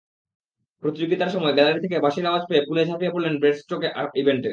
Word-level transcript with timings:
প্রতিযোগিতার 0.83 1.33
সময় 1.35 1.53
গ্যালারি 1.53 1.79
থেকে 1.81 1.97
বাঁশির 1.99 2.29
আওয়াজ 2.29 2.43
পেয়ে 2.49 2.65
পুলে 2.67 2.83
ঝাঁপিয়ে 2.85 3.13
পড়লেন 3.13 3.33
ব্রেস্টস্ট্রোক 3.39 3.81
ইভেন্টে। 4.15 4.49